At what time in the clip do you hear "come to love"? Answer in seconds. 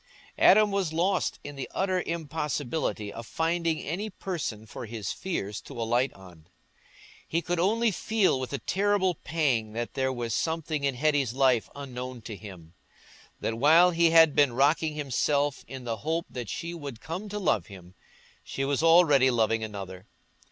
16.99-17.67